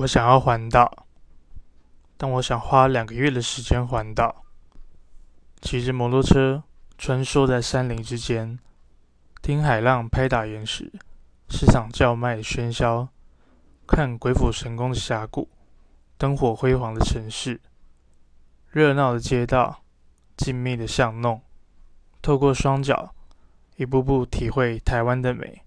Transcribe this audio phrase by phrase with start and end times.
[0.00, 1.06] 我想要环岛，
[2.16, 4.44] 但我想花两个月的时间环岛。
[5.60, 6.62] 骑着摩托车
[6.96, 8.58] 穿梭在山林之间，
[9.42, 10.90] 听海浪拍打岩石，
[11.50, 13.08] 市场叫卖喧嚣，
[13.86, 15.50] 看鬼斧神工的峡谷，
[16.16, 17.60] 灯火辉煌的城市，
[18.70, 19.82] 热闹的街道，
[20.34, 21.42] 静谧的巷弄，
[22.22, 23.14] 透过双脚，
[23.76, 25.62] 一步步体会台湾的美。